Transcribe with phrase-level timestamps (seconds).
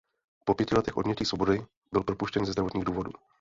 [0.45, 3.11] Po pěti letech odnětí svobody byl propuštěn ze zdravotních důvodů.